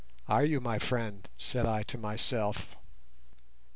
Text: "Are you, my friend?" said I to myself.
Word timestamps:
"Are 0.27 0.43
you, 0.43 0.59
my 0.59 0.79
friend?" 0.79 1.29
said 1.37 1.67
I 1.67 1.83
to 1.83 1.97
myself. 1.99 2.75